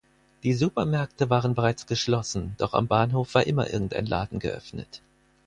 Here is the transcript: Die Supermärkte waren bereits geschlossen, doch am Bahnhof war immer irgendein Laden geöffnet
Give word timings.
Die 0.41 0.53
Supermärkte 0.53 1.29
waren 1.29 1.53
bereits 1.53 1.85
geschlossen, 1.85 2.55
doch 2.57 2.73
am 2.73 2.87
Bahnhof 2.87 3.35
war 3.35 3.45
immer 3.45 3.69
irgendein 3.71 4.07
Laden 4.07 4.39
geöffnet 4.39 4.99